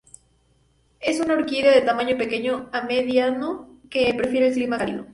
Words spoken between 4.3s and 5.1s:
el clima cálido.